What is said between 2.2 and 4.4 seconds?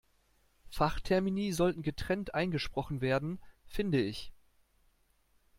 eingesprochen werden, finde ich.